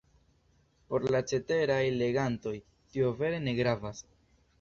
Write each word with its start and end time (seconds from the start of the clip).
Por 0.91 1.03
la 1.15 1.19
ceteraj 1.31 1.83
legantoj, 1.97 2.53
tio 2.95 3.13
vere 3.21 3.43
ne 3.49 3.55
gravas. 3.61 4.03